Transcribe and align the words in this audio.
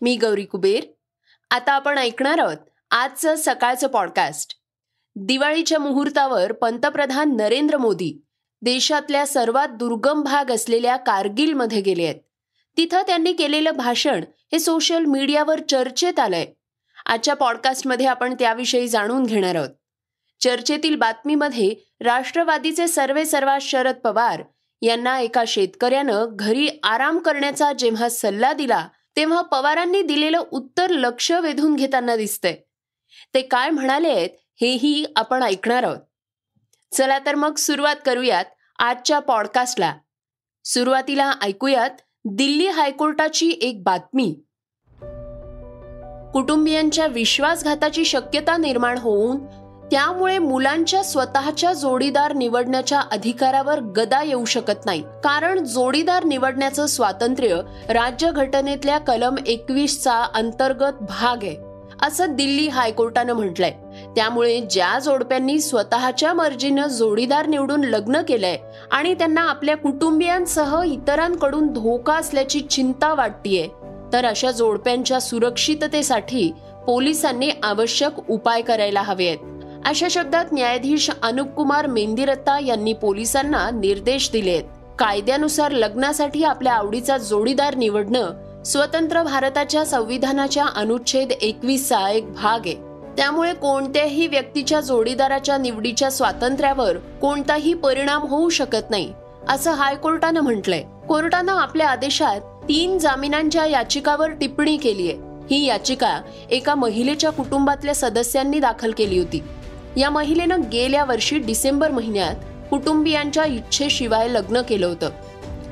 मी 0.00 0.16
गौरी 0.16 0.44
कुबेर. 0.44 0.84
आता 1.50 1.72
आपण 1.72 1.98
ऐकणार 1.98 2.38
आहोत 2.38 2.56
आजचं 2.90 3.34
सकाळचं 3.36 3.86
पॉडकास्ट 3.86 4.54
दिवाळीच्या 5.16 5.78
मुहूर्तावर 5.78 6.52
पंतप्रधान 6.52 7.36
नरेंद्र 7.36 7.76
मोदी 7.76 8.12
देशातल्या 8.62 9.26
सर्वात 9.26 9.68
दुर्गम 9.68 10.22
भाग 10.22 10.50
असलेल्या 10.50 10.96
कारगिलमध्ये 10.96 11.80
गेले 11.80 12.04
आहेत. 12.04 12.20
तिथं 12.76 13.02
त्यांनी 13.06 13.32
केलेलं 13.32 13.70
भाषण 13.70 14.24
हे 14.52 14.58
सोशल 14.58 15.04
मीडियावर 15.04 15.60
चर्चेत 15.60 16.18
आलंय. 16.18 16.46
आजच्या 17.06 17.34
पॉडकास्टमध्ये 17.34 18.06
आपण 18.06 18.34
त्याविषयी 18.34 18.88
जाणून 18.88 19.24
घेणार 19.24 19.54
आहोत. 19.54 19.68
चर्चेतील 20.40 20.96
बातमीमध्ये 20.96 21.74
राष्ट्रवादीचे 22.00 22.88
सर्वे 22.88 23.24
सर्वा 23.24 23.58
शरद 23.60 23.94
पवार 23.94 24.42
यांना 24.82 25.18
एका 25.20 25.44
शेतकऱ्यानं 25.46 26.26
घरी 26.30 26.68
आराम 26.82 27.18
करण्याचा 27.18 27.72
जेव्हा 27.72 28.08
सल्ला 28.08 28.52
दिला 28.52 28.88
तेव्हा 29.18 29.42
पवारांनी 29.42 30.02
दिलेलं 30.02 30.42
उत्तर 30.50 30.90
लक्ष 30.90 31.32
वेधून 31.32 31.76
घेताना 31.76 32.16
दिसतंय. 32.16 32.56
ते 33.34 33.42
काय 33.42 33.70
म्हणाले 33.70 34.08
आहेत 34.08 34.30
हेही 34.60 35.04
आपण 35.16 35.42
ऐकणार 35.42 35.82
आहोत. 35.82 35.98
चला 36.92 37.18
तर 37.18 37.34
मग 37.34 37.54
सुरुवात 37.54 37.96
करूयात 38.06 38.44
आजच्या 38.78 39.18
पॉडकास्टला. 39.18 39.94
सुरुवातीला 40.64 41.32
ऐकूयात 41.42 41.90
दिल्ली 42.24 42.68
हायकोर्टाची 42.68 43.58
एक 43.62 43.82
बातमी. 43.82 44.40
कुटुंबियांच्या 46.32 47.06
विश्वासघाताची 47.06 48.04
शक्यता 48.04 48.56
निर्माण 48.56 48.98
होऊन 48.98 49.38
त्यामुळे 49.90 50.38
मुलांच्या 50.38 51.02
स्वतःच्या 51.02 51.72
जोडीदार 51.72 52.32
निवडण्याच्या 52.32 53.00
अधिकारावर 53.00 53.80
गदा 53.80 54.22
येऊ 54.22 54.44
शकत 54.44 54.86
नाही 54.86 55.02
कारण 55.02 55.64
जोडीदार 55.64 56.24
निवडण्याचं 56.24 56.86
स्वातंत्र्य 56.86 57.60
राज्यघटनेतल्या 57.88 58.98
कलम 58.98 59.34
एकवीसचा 59.46 60.22
अंतर्गत 60.34 60.92
भाग 61.00 61.36
आहे 61.42 61.56
असं 62.02 62.34
दिल्ली 62.34 62.68
हायकोर्टानं 62.68 63.32
म्हटलंय. 63.32 63.70
त्यामुळे 64.16 64.60
ज्या 64.60 64.98
जोडप्यांनी 64.98 65.60
स्वतःच्या 65.60 66.32
मर्जीनं 66.32 66.86
जोडीदार 66.86 67.46
निवडून 67.46 67.84
लग्न 67.84 68.22
केलंय 68.22 68.56
आणि 68.90 69.14
त्यांना 69.14 69.40
आपल्या 69.40 69.76
कुटुंबियांसह 69.76 70.82
इतरांकडून 70.86 71.72
धोका 71.72 72.14
असल्याची 72.14 72.60
चिंता 72.60 73.14
वाटतीये 73.14 73.68
तर 74.12 74.24
अशा 74.24 74.50
जोडप्यांच्या 74.50 75.20
सुरक्षिततेसाठी 75.20 76.52
पोलिसांनी 76.86 77.50
आवश्यक 77.62 78.30
उपाय 78.30 78.62
करायला 78.62 79.02
हवेत. 79.02 79.38
अशा 79.86 80.06
शब्दात 80.10 80.44
न्यायाधीश 80.52 81.10
अनुप 81.22 81.48
कुमार 81.48 81.86
मेंदिरत्ता 81.86 82.58
यांनी 82.58 82.92
पोलिसांना 82.92 83.70
निर्देश 83.70 84.30
दिलेत. 84.32 84.62
कायद्यानुसार 84.98 85.72
लग्नासाठी 85.72 86.42
आपल्या 86.44 86.72
आवडीचा 86.72 87.18
जोडीदार 87.18 87.74
निवडणं 87.74 88.62
स्वतंत्र 88.64 89.22
भारताच्या 89.22 89.84
संविधानाच्या 89.84 90.66
अनुच्छेद 90.66 91.32
एकवीसचा 91.32 92.08
एक 92.10 92.32
भाग 92.32 92.66
आहे. 92.66 92.74
त्यामुळे 93.16 93.52
कोणत्याही 93.54 94.26
व्यक्तीच्या 94.26 94.80
जोडीदाराच्या 94.80 95.56
निवडीच्या 95.58 96.10
स्वातंत्र्यावर 96.10 96.96
कोणताही 96.96 97.74
परिणाम 97.74 98.22
होऊ 98.22 98.48
शकत 98.48 98.90
नाही 98.90 99.12
असं 99.48 99.70
हायकोर्टानं 99.70 100.40
म्हटलंय. 100.40 100.82
कोर्टानं 101.08 101.52
आपल्या 101.52 101.88
आदेशात 101.88 102.40
तीन 102.40 102.98
जामिनांच्या 102.98 103.66
याचिकावर 103.66 104.30
टिप्पणी 104.30 104.76
केली 104.76 105.10
आहे 105.10 105.26
ही 105.50 105.64
याचिका 105.64 106.20
एका 106.50 106.74
महिलेच्या 106.74 107.30
कुटुंबातल्या 107.30 107.94
सदस्यांनी 107.94 108.58
दाखल 108.58 108.92
केली 108.92 109.18
होती. 109.18 109.42
या 109.96 110.10
महिलेनं 110.10 110.60
गेल्या 110.72 111.04
वर्षी 111.04 111.38
डिसेंबर 111.38 111.90
महिन्यात 111.90 112.34
कुटुंबियांच्या 112.70 113.44
इच्छेशिवाय 113.44 114.28
लग्न 114.28 114.62
केलं 114.62 114.86
होतं. 114.86 115.10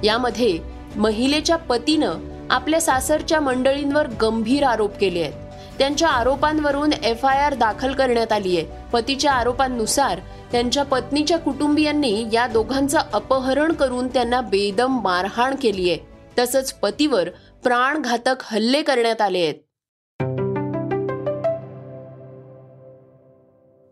यामध्ये 0.04 0.58
महिलेच्या 0.96 1.56
पतीनं 1.56 2.12
आपल्या 2.50 2.80
सासरच्या 2.80 3.40
मंडळींवर 3.40 4.06
गंभीर 4.22 4.64
आरोप 4.64 4.98
केले 4.98 5.20
आहेत. 5.20 5.32
त्यांच्या 5.78 6.08
आरोपांवरून 6.08 6.92
एफ 6.92 7.24
आय 7.26 7.38
आर 7.38 7.54
दाखल 7.54 7.92
करण्यात 7.92 8.32
आली 8.32 8.56
आहे. 8.56 8.66
पतीच्या 8.92 9.32
आरोपांनुसार 9.32 10.20
त्यांच्या 10.52 10.82
पत्नीच्या 10.82 11.38
कुटुंबियांनी 11.38 12.26
या 12.32 12.46
दोघांचं 12.46 12.98
अपहरण 13.12 13.72
करून 13.72 14.08
त्यांना 14.08 14.40
बेदम 14.40 15.00
मारहाण 15.02 15.54
केली 15.62 15.90
आहे. 15.90 15.98
तसंच 16.38 16.72
पतीवर 16.72 17.28
प्राणघातक 17.64 18.36
हल्ले 18.42 18.82
करण्यात 18.82 19.20
आले 19.20 19.38
आहेत. 19.38 19.54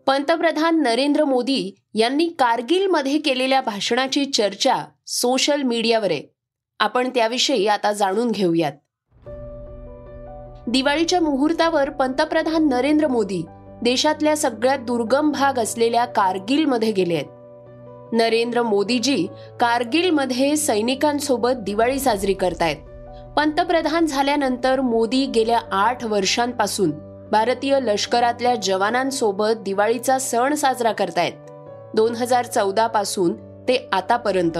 पंतप्रधान 0.07 0.81
नरेंद्र 0.81 1.23
मोदी 1.23 1.75
यांनी 1.93 2.27
कारगिलमध्ये 2.27 3.17
केलेल्या 3.17 3.61
भाषणाची 3.61 4.25
चर्चा 4.25 4.75
सोशल 5.07 5.61
मीडियावर. 5.61 6.11
आहे 6.11 6.23
आपण 6.79 7.09
त्याविषयी 7.09 7.67
आता 7.67 7.93
जाणून 7.93 8.31
घेऊयात. 8.31 8.71
दिवाळीच्या 10.69 11.21
मुहूर्तावर 11.21 11.89
पंतप्रधान 11.89 12.69
नरेंद्र 12.69 13.07
मोदी 13.07 13.45
देशातल्या 13.81 14.37
सगळ्यात 14.37 14.79
दुर्गम 14.79 15.31
भाग 15.31 15.59
असलेल्या 15.59 16.05
कारगिलमध्ये 16.05 16.91
गेले 16.91 17.15
आहेत. 17.15 17.25
नरेंद्र 18.13 18.61
मोदीजी 18.61 19.27
कारगिलमध्ये 19.59 20.55
सैनिकांसोबत 20.55 21.51
दिवाळी 21.57 21.99
साजरी 21.99 22.33
करतायत. 22.33 22.77
पंतप्रधान 23.37 24.05
झाल्यानंतर 24.05 24.81
मोदी 24.81 25.25
गेल्या 25.25 25.59
आठ 25.71 26.05
वर्षांपासून 26.05 27.04
भारतीय 27.31 27.79
लष्करातल्या 27.79 28.55
जवानांसोबत 28.55 29.53
दिवाळीचा 29.61 30.19
सण 30.19 30.53
साजरा 30.53 30.91
करतायत. 30.91 31.31
दोन 31.93 32.15
हजार 32.15 32.45
चौदा 32.45 32.87
पासून 32.87 33.33
ते 33.67 33.89
आतापर्यंत. 33.91 34.57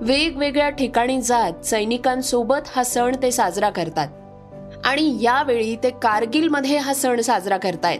वेगवेगळ्या 0.00 0.70
ठिकाणी 0.70 1.22
जात 1.22 1.66
सैनिकांसोबत 1.66 2.68
हा 2.68 2.84
सण 2.84 3.16
ते 3.22 3.30
साजरा 3.30 3.70
करतात. 3.70 4.08
आणि 4.84 5.18
यावेळी 5.20 5.76
ते 5.76 5.90
कारगिलमध्ये 5.90 6.76
हा 6.76 6.94
सण 6.94 7.20
साजरा 7.20 7.56
करतायत. 7.56 7.98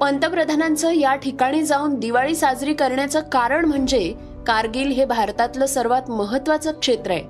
पंतप्रधानांचं 0.00 0.90
या 0.92 1.14
ठिकाणी 1.14 1.62
जाऊन 1.62 1.98
दिवाळी 1.98 2.34
साजरी 2.34 2.74
करण्याचं 2.74 3.20
कारण 3.20 3.64
म्हणजे 3.64 4.14
कारगिल 4.46 4.88
हे 4.88 5.04
भारतातलं 5.04 5.66
सर्वात 5.66 6.10
महत्वाचं 6.10 6.70
क्षेत्र 6.70 7.10
आहे. 7.10 7.22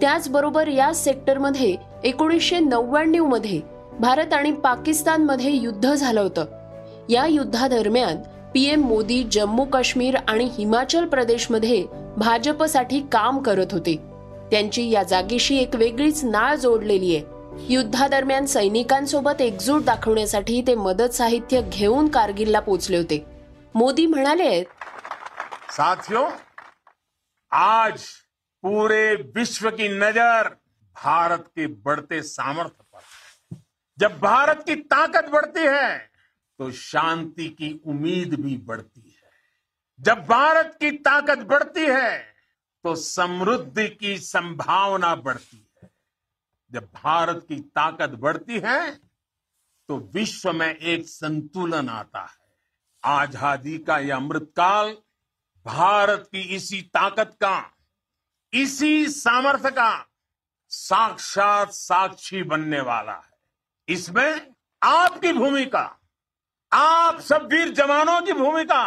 त्याचबरोबर 0.00 0.68
या 0.68 0.94
सेक्टरमध्ये 0.94 1.76
एकोणीसशे 2.04 2.58
नव्याण्णवमध्ये 2.58 3.79
भारत 4.00 4.32
आणि 4.32 4.52
पाकिस्तानमध्ये 4.52 5.50
युद्ध 5.50 5.94
झालं 5.94 6.20
होतं. 6.20 6.44
या 7.08 7.26
युद्धादरम्यान 7.26 8.16
पीएम 8.54 8.80
मोदी 8.80 9.22
जम्मू 9.32 9.64
काश्मीर 9.64 10.16
आणि 10.28 10.44
हिमाचल 10.44 11.08
प्रदेशमध्ये 11.08 11.86
भाजपसाठी 12.16 13.00
काम 13.12 13.42
करत 13.42 13.66
होते. 13.72 13.96
त्यांची 14.50 14.90
या 14.90 15.02
जागेशी 15.02 15.56
एक 15.58 15.74
वेगळीच 15.74 16.24
नाळ 16.24 16.54
जोडलेली 16.54 17.16
आहे. 17.16 17.24
युद्धादरम्यान 17.74 18.46
सैनिकांसोबत 18.46 19.40
एकजूट 19.40 19.82
दाखवण्यासाठी 19.82 20.62
ते 20.66 20.74
मदत 20.74 21.14
साहित्य 21.14 21.60
घेऊन 21.62 22.08
कारगिलला 22.08 22.60
पोचले 22.60 22.96
होते. 22.96 23.24
मोदी 23.74 24.06
म्हणाले 24.06 24.62
साथियों 25.70 26.30
आज 27.50 28.00
पूरे 28.62 29.14
विश्व 29.14 29.70
की 29.70 29.88
नजर 29.88 30.48
भारत 31.04 31.38
के 31.38 31.66
बढ़ते 31.66 32.22
सामर्थ्य 32.22 32.89
जब 34.00 34.18
भारत 34.20 34.62
की 34.66 34.74
ताकत 34.74 35.28
बढ़ती 35.30 35.60
है 35.60 35.98
तो 36.60 36.70
शांति 36.72 37.48
की 37.50 37.72
उम्मीद 37.86 38.34
भी 38.40 38.56
बढ़ती 38.58 39.00
है। 39.02 39.30
जब 39.98 40.24
भारत 40.26 40.76
की 40.80 40.90
ताकत 41.00 41.38
बढ़ती 41.48 41.86
है 41.86 42.18
तो 42.84 42.94
समृद्धि 42.96 43.88
की 43.90 44.16
संभावना 44.18 45.14
बढ़ती 45.16 45.56
है। 45.56 45.90
जब 46.70 46.88
भारत 46.94 47.44
की 47.48 47.60
ताकत 47.76 48.10
बढ़ती 48.18 48.60
है 48.60 48.90
तो 49.88 49.98
विश्व 50.14 50.52
में 50.52 50.74
एक 50.74 51.06
संतुलन 51.08 51.88
आता 51.90 52.20
है। 52.20 52.38
आज़ादी 53.04 53.78
का 53.78 53.98
यह 53.98 54.16
अमृतकाल, 54.16 54.96
भारत 55.66 56.28
की 56.32 56.40
इसी 56.56 56.80
ताकत 56.94 57.36
का, 57.42 57.58
इसी 58.52 59.06
सामर्थ्य 59.08 59.70
का 59.70 60.06
साक्षात 60.70 61.72
साक्षी 61.72 62.42
बनने 62.44 62.80
वाला 62.82 63.12
है। 63.14 63.29
इसमें 63.90 64.54
आपकी 64.82 65.32
भूमिका, 65.32 65.82
आप 66.72 67.20
सब 67.20 67.48
वीर 67.52 67.72
जवानों 67.74 68.20
की 68.22 68.32
भूमिका 68.32 68.82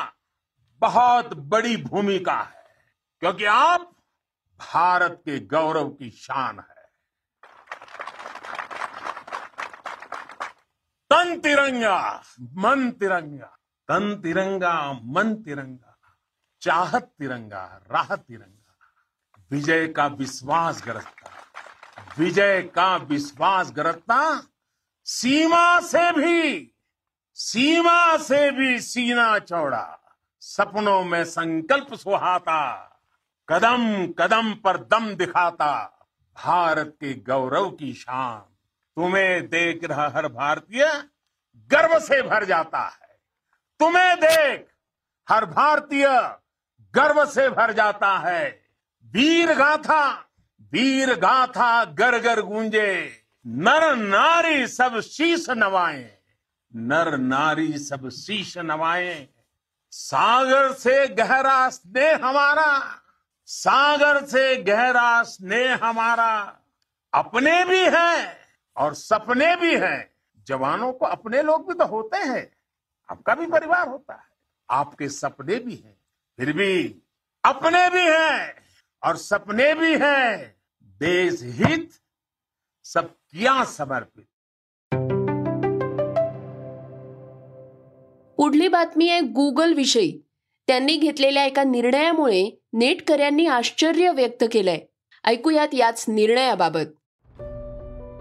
बहुत 0.81 1.33
बड़ी 1.33 1.75
भूमिका 1.77 2.35
है, 2.35 2.63
क्योंकि 3.21 3.45
आप 3.45 3.89
भारत 4.59 5.21
के 5.25 5.39
गौरव 5.47 5.89
की 5.89 6.09
शान 6.09 6.59
है। 6.59 6.81
तन 11.11 11.39
तिरंगा, 11.39 12.23
मन 12.57 12.89
तिरंगा, 12.91 13.45
तन 13.89 14.15
तिरंगा, 14.23 14.93
मन 14.93 15.35
तिरंगा, 15.35 15.97
चाहत 16.61 17.11
तिरंगा, 17.19 17.65
राह 17.91 18.15
तिरंगा, 18.15 18.75
विजय 19.51 19.87
का 19.87 20.07
विश्वास 20.07 20.83
गरजता, 20.85 21.31
विजय 22.17 22.61
का 22.75 22.95
विश्वास 22.95 23.71
गरजता 23.71 24.19
सीमा 25.05 25.79
से 25.79 26.11
भी, 26.11 26.71
सीमा 27.33 28.17
से 28.17 28.51
भी 28.51 28.79
सीना 28.79 29.39
चौड़ा, 29.39 30.17
सपनों 30.39 31.03
में 31.03 31.23
संकल्प 31.23 31.93
सुहाता, 31.93 32.89
कदम 33.49 34.07
कदम 34.07 34.53
पर 34.53 34.77
दम 34.77 35.15
दिखाता, 35.15 35.99
भारत 36.45 36.87
के 36.87 37.13
गौरव 37.13 37.69
की 37.69 37.93
शान। 37.93 38.39
तुम्हें 38.95 39.49
देख 39.49 39.83
रहा 39.83 40.09
हर 40.09 40.27
भारतीय 40.27 41.03
गर्व 41.71 41.99
से 41.99 42.21
भर 42.21 42.45
जाता 42.45 42.79
है। 42.79 43.19
तुम्हें 43.79 44.15
देख 44.17 44.67
हर 45.29 45.45
भारतीय 45.45 46.07
गर्व 46.95 47.25
से 47.25 47.49
भर 47.49 47.73
जाता 47.73 48.17
है। 48.17 48.63
वीर 49.05 49.53
गाथा 49.53 50.29
वीर 50.61 51.13
गाथा 51.15 51.85
गर 51.85 52.19
गर 52.19 52.41
गूंजे। 52.41 53.22
नर 53.47 53.95
नारी 53.95 54.67
सब 54.67 54.99
शीश 54.99 55.49
नवाए। 55.49 56.17
नर 56.75 57.17
नारी 57.17 57.77
सब 57.77 58.09
शीश 58.09 58.57
नवाए। 58.57 59.27
सागर 59.91 60.73
से 60.73 61.07
गहरा 61.07 61.69
स्नेह 61.69 62.15
हमारा। 62.25 63.01
सागर 63.45 64.25
से 64.25 64.55
गहरा 64.63 65.23
स्नेह 65.23 65.79
हमारा। 65.83 66.59
अपने 67.13 67.63
भी 67.63 67.79
हैं 67.79 68.37
और 68.77 68.93
सपने 68.93 69.55
भी 69.55 69.75
हैं। 69.75 70.13
जवानों 70.47 70.93
को 70.93 71.05
अपने 71.05 71.41
लोग 71.41 71.67
भी 71.67 71.73
तो 71.73 71.85
होते 71.85 72.17
हैं। 72.17 72.55
आपका 73.11 73.35
भी 73.35 73.45
परिवार 73.45 73.87
होता 73.87 74.13
है। 74.13 74.27
आपके 74.69 75.09
सपने 75.09 75.55
भी 75.55 75.75
हैं। 75.75 75.97
फिर 76.37 76.53
भी 76.53 77.01
अपने 77.45 77.89
भी 77.89 78.01
हैं 78.01 78.55
और 79.03 79.17
सपने 79.17 79.73
भी 79.73 79.97
हैं। 79.97 80.55
देश 80.83 81.39
हित 81.43 81.91
सब 82.83 83.01
किया 83.01 83.65
समर्पित। 83.65 84.23
पुढली 88.37 88.67
बातमी 88.67 89.09
आहे 89.09 89.19
गुगल 89.19 89.73
विषयी 89.73 90.21
त्यांनी 90.67 90.97
घेतलेल्या 90.97 91.45
एका 91.45 91.63
निर्णयामुळे 91.63 92.61
नेटकऱ्यांनी 92.73 93.45
आश्चर्य 93.45 94.11
व्यक्त 94.11 94.43
केलंय. 94.51 94.79
ऐकूयात 95.25 95.67
याच 95.73 96.05
निर्णयाबाबत. 96.07 96.93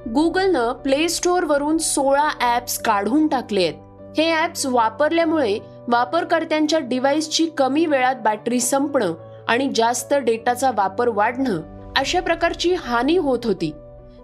गुगलनं 0.09 0.73
प्ले 0.73 1.09
स्टोअर 1.09 1.45
वरून 1.45 1.79
सोळा 1.79 2.57
ऍप्स 2.57 2.79
काढून 2.79 3.29
टाकले 3.29 3.63
आहेत. 3.63 3.75
हे 4.21 4.45
ऍप्स 4.45 4.67
वापरल्यामुळे 4.67 5.59
वापरकर्त्यांच्या 5.89 6.79
डिव्हाइसची 6.79 7.47
कमी 7.59 7.87
वेळात 7.87 8.15
बॅटरी 8.15 8.61
संपणं 8.61 9.45
आणि 9.49 9.71
जास्त 9.75 10.15
डेटाचा 10.15 10.71
वापर 10.71 11.09
वाढणं 11.09 11.61
अशा 11.97 12.21
प्रकारची 12.21 12.75
हानी 12.75 13.17
होत 13.17 13.39
होती. 13.45 13.73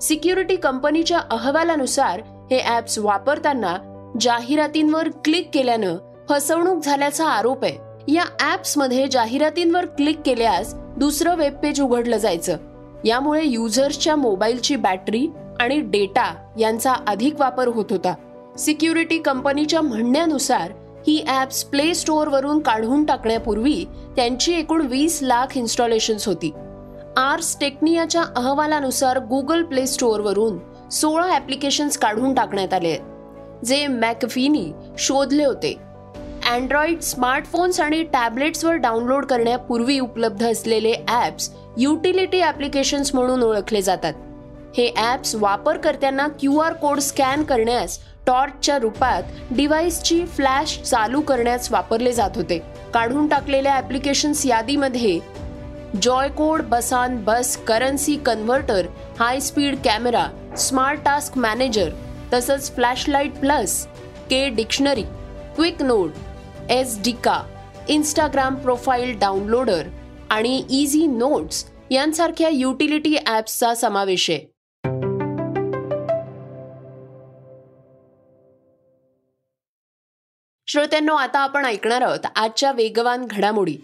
सिक्युरिटी 0.00 0.56
कंपनीच्या 0.56 1.18
अहवालानुसार 1.30 2.20
हे 2.50 2.60
ऍप्स 2.76 2.98
वापरताना 2.98 3.76
जाहिरातींवर 4.20 5.08
क्लिक 5.24 5.50
केल्यानं 5.54 5.96
फसवणूक 6.28 6.84
झाल्याचा 6.84 7.28
आरोप 7.28 7.64
आहे. 7.64 8.12
या 8.12 8.24
ॲप्समध्ये 8.40 9.06
जाहिरातींवर 9.08 9.86
क्लिक 9.86 10.20
केल्यास 10.26 10.74
दुसरं 10.74 11.34
वेब 11.34 11.54
पेज 11.54 11.80
उघडलं 11.80 12.16
जायचं. 12.16 12.56
यामुळे 13.04 13.44
युजर्सच्या 13.44 14.16
मोबाईलची 14.16 14.76
बॅटरी 14.76 15.26
आणि 15.60 15.80
डेटा 15.80 16.34
यांचा 16.58 16.92
अधिक 17.06 17.40
वापर 17.40 17.68
होत 17.68 17.84
होता. 17.90 18.14
सिक्युरिटी 18.58 19.18
कंपनीच्या 19.18 19.80
म्हणण्यानुसार 19.80 20.72
ही 21.06 21.24
ऍप्स 21.28 21.64
प्ले 21.64 21.94
स्टोअरवरून 21.94 22.58
काढून 22.58 23.04
टाकण्यापूर्वी 23.04 23.84
त्यांची 24.16 24.54
एकूण 24.54 24.86
वीस 24.86 25.18
लाख 25.22 25.58
इन्स्टॉलेशन्स 25.58 26.28
होती. 26.28 26.52
आर्स 27.18 27.56
टेक्नियाच्या 27.60 28.22
अहवालानुसार 28.36 29.18
गुगल 29.28 29.62
प्ले 29.66 29.86
स्टोअरवरून 29.86 30.58
सोळा 30.90 31.26
ॲप्लिकेशन्स 31.34 31.96
काढून 31.98 32.34
टाकण्यात 32.34 32.74
आले 32.74 32.88
आहेत 32.88 33.64
जे 33.66 33.86
मॅकफीनी 33.86 34.70
शोधले 34.98 35.44
होते. 35.44 35.74
अँड्रॉइड 36.50 37.00
स्मार्टफोन्स 37.02 37.80
आणि 37.80 38.02
टॅबलेट्सवर 38.12 38.74
डाउनलोड 38.76 39.24
करण्यापूर्वी 39.26 39.98
उपलब्ध 40.00 40.44
असलेले 40.46 40.92
ॲप्स 41.08 41.50
युटिलिटी 41.78 42.40
ॲप्लिकेशन्स 42.40 43.14
म्हणून 43.14 43.42
ओळखले 43.42 43.82
जातात. 43.82 44.12
हे 44.76 44.90
ॲप्स 44.96 45.34
वापरकर्त्यांना 45.34 46.26
क्यू 46.40 46.58
आर 46.58 46.72
कोड 46.72 46.98
स्कॅन 47.00 47.42
करण्यास 47.44 47.98
टॉर्चच्या 48.26 48.78
रूपात 48.78 49.22
डिव्हाइसची 49.50 50.24
फ्लॅश 50.26 50.78
चालू 50.82 51.20
करण्यास 51.20 51.70
वापरले 51.72 52.12
जात 52.12 52.36
होते. 52.36 52.58
काढून 52.94 53.26
टाकलेल्या 53.28 53.74
ॲप्लिकेशन्स 53.74 54.46
यादीमध्ये 54.46 55.18
जॉयकोड 55.96 56.62
बसान 56.62 57.16
बस 57.24 57.56
currency 57.56 58.16
converter 58.16 58.86
high 59.18 59.40
speed 59.40 59.76
camera 59.84 60.26
smart 60.56 61.00
task 61.04 61.38
manager 61.38 61.90
तसंच 62.32 62.70
flashlight 62.74 63.38
plus 63.40 63.86
K 64.30 64.48
dictionary 64.48 65.02
quick 65.54 65.82
note 65.82 66.70
S 66.70 66.98
डिका 67.04 67.42
इंस्टाग्राम 67.88 68.54
प्रोफाईल 68.54 69.18
डाउनलोडर 69.18 69.88
आणि 70.30 70.62
इझी 70.70 71.06
नोट्स 71.06 71.64
यांसारख्या 71.90 72.48
युटिलिटी 72.48 73.16
ॲप्सचा 73.26 73.74
समावेश 73.74 74.30
आहे. 74.30 74.46
श्रोत्यांनो 80.68 81.14
आता 81.14 81.38
आपण 81.38 81.64
ऐकणार 81.64 82.02
आहोत 82.02 82.26
आजच्या 82.36 82.72
वेगवान 82.72 83.24
घडामोडी. 83.30 83.76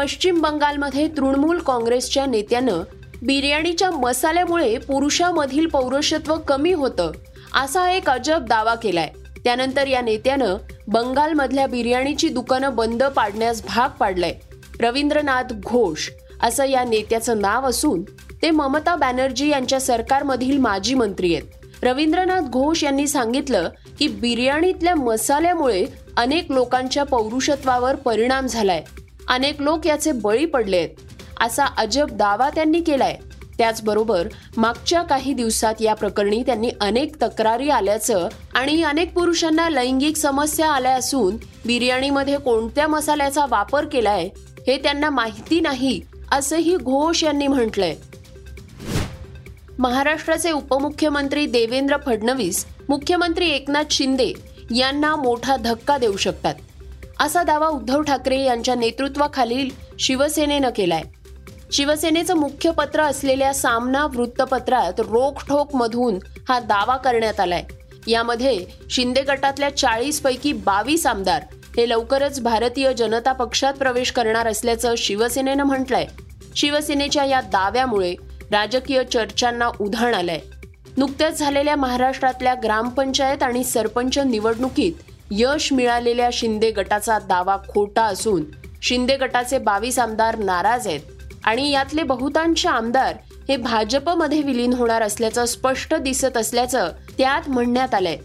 पश्चिम 0.00 0.40
बंगालमध्ये 0.40 1.08
तृणमूल 1.08 1.58
काँग्रेसच्या 1.58 2.24
नेत्यानं 2.26 2.82
बिर्याणीच्या 3.22 3.90
मसाल्यामुळे 3.90 4.76
पुरुषामधील 4.78 5.66
पौरुषत्व 5.66 6.36
कमी 6.36 6.72
होतं 6.72 7.10
असा 7.54 7.90
एक 7.92 8.10
अजब 8.10 8.44
दावा 8.44 8.74
केलाय. 8.74 9.10
त्यानंतर 9.44 9.86
या 9.86 10.00
नेत्यानं 10.00 10.56
बंगालमधल्या 10.88 11.66
बिर्याणीची 11.66 12.28
दुकानं 12.28 12.74
बंद 12.74 13.02
पाडण्यास 13.04 13.62
भाग 13.66 13.88
पाडलंय. 13.88 14.34
रवींद्रनाथ 14.80 15.52
घोष 15.64 16.08
असं 16.42 16.64
या 16.64 16.84
नेत्याचं 16.84 17.40
नाव 17.40 17.68
असून 17.68 18.02
ते 18.42 18.50
ममता 18.50 18.94
बॅनर्जी 18.96 19.48
यांच्या 19.48 19.80
सरकारमधील 19.80 20.58
माजी 20.58 20.94
मंत्री 20.94 21.34
आहेत. 21.34 21.84
रवींद्रनाथ 21.84 22.40
घोष 22.40 22.84
यांनी 22.84 23.06
सांगितलं 23.06 23.68
की 23.98 24.08
बिर्याणीतल्या 24.08 24.94
मसाल्यामुळे 24.94 25.84
अनेक 26.16 26.50
लोकांच्या 26.52 27.04
पौरुषत्वावर 27.04 27.94
परिणाम 27.94 28.46
झालाय. 28.46 28.82
अनेक 29.30 29.60
लोक 29.62 29.86
याचे 29.86 30.12
बळी 30.12 30.44
पडले 30.44 30.76
आहेत 30.76 31.42
असा 31.42 31.64
अजब 31.78 32.06
दावा 32.10 32.48
त्यांनी 32.50 32.80
केलाय. 32.80 33.16
त्याचबरोबर 33.58 34.28
मागच्या 34.56 35.02
काही 35.02 35.32
दिवसात 35.32 35.74
या 35.80 35.94
प्रकरणी 35.94 36.42
त्यांनी 36.42 36.70
अनेक 36.80 37.16
तक्रारी 37.22 37.68
आल्याचं 37.70 38.28
आणि 38.54 38.82
अनेक 38.82 39.12
पुरुषांना 39.14 39.68
लैंगिक 39.68 40.16
समस्या 40.16 40.70
आल्या 40.70 40.94
असून 40.94 41.36
बिर्याणीमध्ये 41.66 42.38
कोणत्या 42.38 42.86
मसाल्याचा 42.88 43.44
वापर 43.48 43.84
केलाय 43.84 44.28
हे 44.66 44.76
त्यांना 44.76 45.10
माहिती 45.10 45.60
नाही 45.60 46.00
असंही 46.32 46.76
घोष 46.76 47.24
यांनी 47.24 47.46
म्हटलंय. 47.46 47.94
महाराष्ट्राचे 49.78 50.50
उपमुख्यमंत्री 50.52 51.46
देवेंद्र 51.46 51.96
फडणवीस 52.06 52.64
मुख्यमंत्री 52.88 53.50
एकनाथ 53.50 53.84
शिंदे 53.90 54.32
यांना 54.76 55.14
मोठा 55.16 55.56
धक्का 55.56 55.98
देऊ 55.98 56.16
शकतात. 56.16 56.54
असा 57.20 57.42
दावा 57.42 57.68
उद्धव 57.68 58.02
ठाकरे 58.02 58.40
यांच्या 58.40 58.74
नेतृत्वाखालील 58.74 59.68
शिवसेनेनं 59.98 60.70
केलाय. 60.76 61.02
शिवसेनेचं 61.72 62.36
मुख्य 62.36 62.70
पत्र 62.70 63.02
असलेल्या 63.02 63.54
सामना 63.54 64.06
वृत्तपत्रात 64.06 65.00
रोखठोक 65.00 65.76
मधून 65.76 66.18
हा 66.48 66.60
दावा 66.60 66.96
करण्यात 66.96 67.40
आलाय. 67.40 67.64
यामध्ये 68.06 68.66
शिंदे 68.90 69.22
गटातल्या 69.22 69.76
चाळीस 69.76 70.20
पैकी 70.20 70.52
बावीस 70.52 71.06
आमदार 71.06 71.42
हे 71.76 71.88
लवकरच 71.88 72.40
भारतीय 72.40 72.92
जनता 72.92 73.32
पक्षात 73.32 73.74
प्रवेश 73.74 74.10
करणार 74.10 74.46
असल्याचं 74.46 74.94
शिवसेनेनं 74.98 75.64
म्हटलंय. 75.64 76.06
शिवसेनेच्या 76.56 77.24
या 77.24 77.40
दाव्यामुळे 77.40 78.14
राजकीय 78.50 79.04
चर्चांना 79.04 79.70
उधाण 79.80 80.14
आलंय. 80.14 80.40
नुकत्याच 80.96 81.38
झालेल्या 81.38 81.76
महाराष्ट्रातल्या 81.76 82.54
ग्रामपंचायत 82.62 83.42
आणि 83.42 83.64
सरपंच 83.64 84.18
निवडणुकीत 84.18 84.92
यश 85.32 85.72
मिळालेल्या 85.72 86.30
शिंदे 86.32 86.70
गटाचा 86.70 87.18
दावा 87.18 87.56
खोटा 87.68 88.02
असून 88.02 88.44
शिंदे 88.82 89.16
गटाचे 89.16 89.58
बावीस 89.58 89.98
आमदार 89.98 90.38
नाराज 90.38 90.86
आहेत 90.86 91.00
आणि 91.44 91.70
यातले 91.70 92.02
बहुतांश 92.02 92.66
आमदार 92.66 93.16
हे 93.48 93.56
भाजपमध्ये 93.56 94.42
विलीन 94.42 94.72
होणार 94.72 95.02
असल्याचं 95.02 95.44
स्पष्ट 95.44 95.94
दिसत 95.94 96.36
असल्याचं 96.36 96.90
त्यात 97.18 97.48
म्हणण्यात 97.48 97.94
आलंय. 97.94 98.16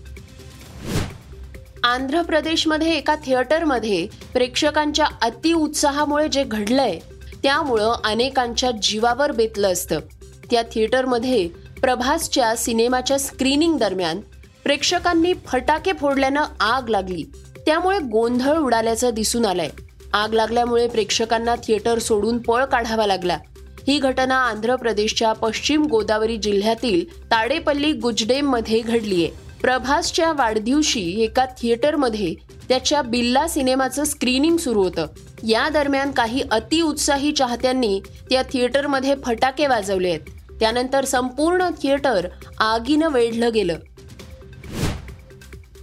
आंध्र 1.84 2.22
प्रदेशमध्ये 2.22 2.98
एका 2.98 3.16
थिएटरमध्ये 3.16 4.08
प्रेक्षकांच्या 4.34 5.06
अतिउत्साहामुळे 5.22 6.28
जे 6.28 6.44
घडलंय 6.44 7.00
त्यामुळं 7.44 7.94
अनेकांच्या 8.04 8.72
जीवावर 8.82 9.32
बेतलं 9.32 9.72
असतं. 9.72 10.00
त्या 10.52 10.62
थिएटरमध्ये 10.62 11.48
प्रभासच्या 11.82 12.56
सिनेमाच्या 12.56 13.20
स्क्रीनिंग 13.20 13.78
दरम्यान 13.78 14.20
प्रेक्षकांनी 14.66 15.34
फटाके 15.48 15.92
फोडल्यानं 15.94 16.44
आग 16.60 16.90
लागली. 16.90 17.24
त्यामुळे 17.66 18.00
गोंधळ 18.00 18.58
उडाल्याचं 18.58 19.10
दिसून 19.14 19.46
आलंय. 19.46 19.70
आग 20.14 20.34
लागल्यामुळे 20.34 20.88
प्रेक्षकांना 20.88 21.56
थिएटर 21.56 22.00
सोडून 22.00 22.38
पळ 22.38 22.66
काढावा 22.66 23.06
लागला. 23.06 23.38
ही 23.88 24.00
घटना 24.00 24.36
आंध्र 24.36 24.76
प्रदेशच्या 24.76 25.34
पश्चिम 25.34 25.84
गोदावरी 25.84 26.38
जिल्ह्यातील 26.38 27.22
ताडेपल्ली 27.32 27.92
गुजडेममध्ये 27.92 28.80
घडलीय. 28.80 29.28
प्रभासच्या 29.62 30.32
वाढदिवशी 30.32 31.22
एका 31.22 31.46
थिएटरमध्ये 31.46 32.34
त्याच्या 32.70 33.02
बिल्ला 33.02 33.48
सिनेमाचं 33.48 34.04
स्क्रीनिंग 34.04 34.58
सुरू 34.58 34.84
होतं. 34.84 35.08
या 35.48 35.70
दरम्यान 35.70 36.12
काही 36.12 36.42
अतिउत्साही 36.52 37.32
चाहत्यांनी 37.32 38.00
त्या 38.30 38.42
थिएटरमध्ये 38.42 39.16
फटाके 39.26 39.68
वाजवले 39.68 40.10
आहेत 40.10 40.58
त्यानंतर 40.60 41.06
संपूर्ण 41.06 41.70
थिएटर 41.82 42.28
आगीनं 42.60 43.10
वेढलं 43.10 43.50
गेलं. 43.54 43.76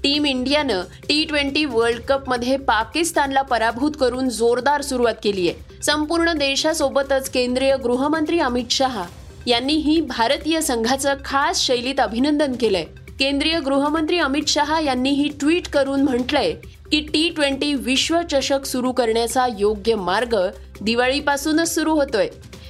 टीम 0.03 0.27
इंडियानं 0.27 0.81
टी 1.09 1.25
ट्वेंटी 1.25 1.65
वर्ल्ड 1.65 2.01
कपमध्ये 2.01 2.57
पाकिस्तानला 2.57 3.43
पराभूत 3.43 3.91
करून 4.01 4.29
जोरदार 4.29 4.83
सुरुवात 4.83 5.15
केली 5.23 5.49
आहे. 5.49 5.83
संपूर्ण 5.83 6.33
देशासोबतच 6.33 7.31
केंद्रीय 7.31 7.77
गृहमंत्री 7.77 8.39
अमित 8.39 8.65
शहा 8.71 9.05
यांनीही 9.47 10.01
भारतीय 10.01 10.61
संघाचं 10.61 11.15
खास 11.25 11.67
शैलीत 11.67 12.01
अभिनंदन 12.01 12.53
केलंय. 12.53 12.85
केंद्रीय 13.19 13.61
गृहमंत्री 13.61 14.19
अमित 14.19 14.43
शहा 14.49 14.81
यांनीही 14.81 15.29
ट्विट 15.29 15.69
करून 15.69 16.03
म्हटलंय 16.03 16.53
की 16.91 17.01
टी 17.01 17.29
ट्वेंटी 17.29 17.75
विश्वचषक 17.75 18.65
सुरू 18.65 18.93
करण्याचा 18.93 19.47
योग्य 19.59 19.95
मार्ग 19.95 20.37
दिवाळीपासूनच 20.81 21.75
सुरू 21.75 21.93
होतोय. 21.93 22.29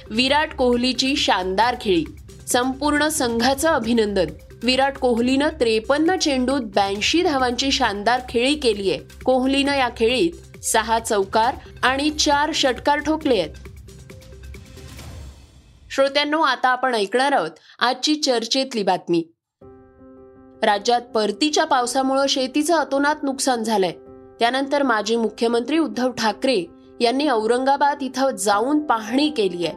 विराट 0.09 0.53
कोहलीची 0.53 1.15
शानदार 1.15 1.75
खेळी. 1.81 2.03
संपूर्ण 2.47 3.07
संघाचं 3.07 3.69
अभिनंदन. 3.69 4.25
विराट 4.63 4.97
कोहलीनं 4.97 5.47
त्रेपन्न 5.47 6.17
चेंडूत 6.17 6.61
ब्याऐंशी 6.61 7.23
धावांची 7.23 7.71
शानदार 7.71 8.21
खेळी 8.29 8.55
केली 8.55 8.91
आहे. 8.91 8.99
कोहलीनं 9.25 9.75
या 9.75 9.89
खेळीत 9.97 10.63
सहा 10.63 10.99
चौकार 10.99 11.55
आणि 11.83 12.09
चार 12.09 12.51
षटकार 12.53 12.99
ठोकले 12.99 13.39
आहेत. 13.39 13.49
श्रोत्यांनो 15.91 16.41
आता 16.41 16.69
आपण 16.69 16.95
ऐकणार 16.95 17.31
आहोत 17.31 17.51
आजची 17.79 18.15
चर्चेतली 18.15 18.83
बातमी. 18.83 19.23
राज्यात 20.63 21.01
परतीच्या 21.01 21.65
पावसामुळे 21.65 22.27
शेतीचं 22.27 22.75
अतोनात 22.75 23.15
नुकसान 23.23 23.63
झालंय. 23.63 23.91
त्यानंतर 24.39 24.83
माजी 24.83 25.15
मुख्यमंत्री 25.15 25.77
उद्धव 25.77 26.11
ठाकरे 26.11 26.65
यांनी 27.01 27.27
औरंगाबाद 27.27 27.97
इथं 28.01 28.35
जाऊन 28.35 28.79
पाहणी 28.79 29.29
केली 29.29 29.65
आहे. 29.65 29.75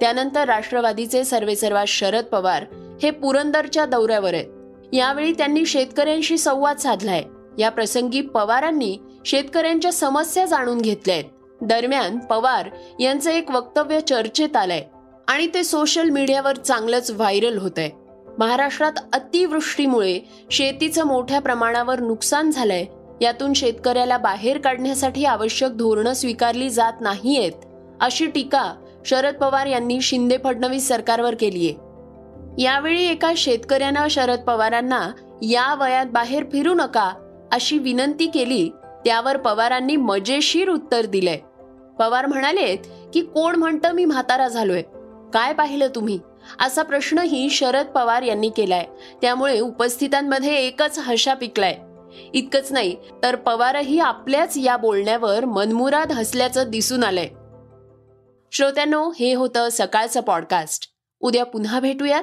त्यानंतर 0.00 0.44
राष्ट्रवादीचे 0.44 1.24
सर्वेसर्वा 1.24 1.84
शरद 1.88 2.24
पवार 2.24 2.64
हे 3.02 3.10
पुरंदरच्या 3.10 3.84
दौऱ्यावर 3.86 4.34
आहेत. 4.34 4.46
यावेळी 4.92 5.32
त्यांनी 5.32 5.66
शेतकऱ्यांशी 5.66 6.38
संवाद 6.38 6.76
साधलाय. 6.76 7.22
या 7.58 7.68
प्रसंगी 7.68 8.20
पवारांनी 8.20 8.96
शेतकऱ्यांच्या 9.26 9.92
समस्या 9.92 10.44
जाणून 10.44 10.80
घेतल्या 10.80 11.14
आहेत 11.14 11.64
दरम्यान 11.64 12.18
पवार 12.18 12.68
यांचं 13.00 13.30
एक 13.30 13.50
वक्तव्य 13.50 14.00
चर्चेत 14.00 14.56
आलंय 14.56 14.82
आणि 15.28 15.46
ते 15.54 15.64
सोशल 15.64 16.08
मीडियावर 16.10 16.56
चांगलंच 16.56 17.10
व्हायरल 17.10 17.58
होत 17.58 17.78
आहे 17.78 17.90
महाराष्ट्रात 18.38 18.92
अतिवृष्टीमुळे 19.12 20.20
शेतीचं 20.50 21.06
मोठ्या 21.06 21.40
प्रमाणावर 21.40 22.00
नुकसान 22.00 22.50
झालंय. 22.50 22.84
यातून 23.20 23.52
शेतकऱ्याला 23.52 24.18
बाहेर 24.18 24.58
काढण्यासाठी 24.58 25.24
आवश्यक 25.24 25.70
धोरणं 25.70 26.12
स्वीकारली 26.12 26.70
जात 26.70 27.00
नाहीयेत 27.00 27.52
अशी 28.00 28.26
टीका 28.26 28.72
शरद 29.06 29.34
पवार 29.34 29.66
यांनी 29.66 30.00
शिंदे 30.00 30.36
फडणवीस 30.44 30.88
सरकारवर 30.88 31.34
केली 31.34 31.68
आहे 31.68 31.87
यावेळी 32.58 33.08
एका 33.08 33.32
शेतकऱ्यानं 33.36 34.08
शरद 34.08 34.40
पवारांना 34.40 35.10
या 35.42 35.74
वयात 35.74 36.06
बाहेर 36.06 36.44
फिरू 36.52 36.74
नका 36.74 37.10
अशी 37.52 37.78
विनंती 37.78 38.26
केली. 38.26 38.70
त्यावर 39.04 39.36
पवारांनी 39.36 39.96
मजेशीर 39.96 40.68
उत्तर 40.68 41.06
दिलंय. 41.06 41.38
पवार 41.98 42.26
म्हणालेत 42.26 42.78
की 43.14 43.20
कोण 43.20 43.56
म्हणतं 43.56 43.92
मी 43.92 44.04
म्हातारा 44.04 44.48
झालोय? 44.48 44.82
काय 45.32 45.52
पाहिलं 45.52 45.88
तुम्ही? 45.94 46.20
असा 46.60 46.82
प्रश्नही 46.82 47.50
शरद 47.50 47.86
पवार 47.86 48.22
यांनी 48.22 48.48
केलाय. 48.48 48.86
त्यामुळे 49.22 49.60
उपस्थितांमध्ये 49.60 50.54
एकच 50.54 50.98
हशा 50.98 51.34
पिकलाय. 51.34 51.78
इतकंच 52.34 52.72
नाही 52.72 52.96
तर 53.22 53.36
पवारही 53.36 53.98
आपल्याच 53.98 54.56
या 54.56 54.76
बोलण्यावर 54.76 55.44
मनमुराद 55.44 56.12
हसल्याचं 56.12 56.64
दिसून 56.68 57.04
आलंय. 57.04 57.28
श्रोत्यांनो 58.52 59.10
हे 59.18 59.34
होतं 59.34 59.68
सकाळचं 59.72 60.20
पॉडकास्ट. 60.20 60.88
उद्या 61.20 61.44
पुन्हा 61.44 61.80
भेटूयात. 61.80 62.22